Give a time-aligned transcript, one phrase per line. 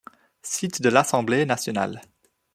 [0.41, 2.01] Site de l'Assemblée nationale.